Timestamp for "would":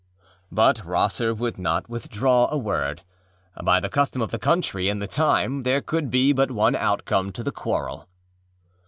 1.35-1.59